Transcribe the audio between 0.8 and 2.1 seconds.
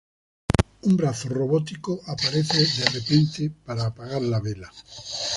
Un brazo robótico